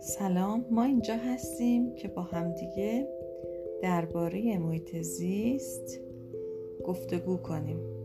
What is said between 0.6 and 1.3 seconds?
ما اینجا